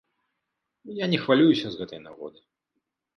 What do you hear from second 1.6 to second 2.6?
з гэтай нагоды.